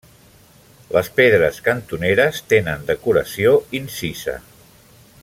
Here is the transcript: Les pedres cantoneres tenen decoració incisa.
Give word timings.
Les 0.95 1.09
pedres 1.19 1.59
cantoneres 1.67 2.41
tenen 2.53 2.89
decoració 2.91 3.55
incisa. 3.81 4.39